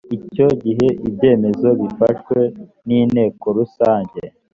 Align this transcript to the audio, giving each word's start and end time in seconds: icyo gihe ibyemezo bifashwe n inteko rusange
icyo 0.17 0.47
gihe 0.63 0.87
ibyemezo 1.07 1.67
bifashwe 1.81 2.39
n 2.87 2.89
inteko 3.01 3.45
rusange 3.57 4.21